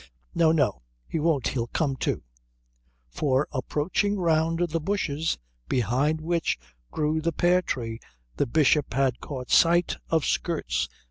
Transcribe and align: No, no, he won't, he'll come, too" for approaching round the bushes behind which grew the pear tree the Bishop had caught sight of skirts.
No, 0.33 0.51
no, 0.51 0.81
he 1.07 1.19
won't, 1.19 1.49
he'll 1.49 1.67
come, 1.67 1.95
too" 1.95 2.23
for 3.11 3.47
approaching 3.51 4.17
round 4.17 4.57
the 4.69 4.79
bushes 4.79 5.37
behind 5.69 6.21
which 6.21 6.57
grew 6.89 7.21
the 7.21 7.31
pear 7.31 7.61
tree 7.61 7.99
the 8.37 8.47
Bishop 8.47 8.95
had 8.95 9.21
caught 9.21 9.51
sight 9.51 9.97
of 10.09 10.25
skirts. 10.25 10.89